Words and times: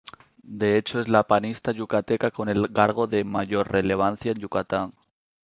De 0.41 0.77
hecho, 0.79 0.99
es 0.99 1.07
la 1.07 1.27
panista 1.27 1.71
yucateca 1.73 2.31
con 2.31 2.49
el 2.49 2.73
cargo 2.73 3.05
de 3.05 3.23
mayor 3.23 3.71
relevancia 3.71 4.31
en 4.31 4.39
Yucatán. 4.39 4.93